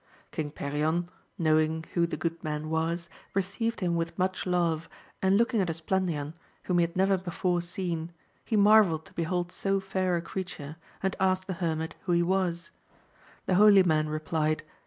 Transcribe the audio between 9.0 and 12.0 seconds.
to behold so fair a creature, and asked the hermit